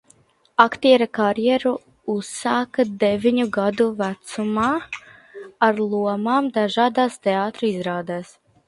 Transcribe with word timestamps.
Aktiera 0.63 1.07
karjeru 1.17 1.73
uzsāka 2.13 2.85
deviņu 3.05 3.47
gadu 3.59 3.87
vecumā 4.03 4.73
ar 5.69 5.87
lomām 5.95 6.53
dažādās 6.61 7.25
teātra 7.29 7.73
izrādēs. 7.75 8.37